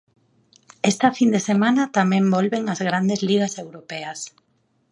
Esta 0.91 1.09
fin 1.17 1.29
de 1.35 1.41
semana 1.49 1.83
tamén 1.97 2.25
volven 2.35 2.63
as 2.73 2.79
grandes 2.89 3.19
ligas 3.29 3.53
europeas. 3.63 4.19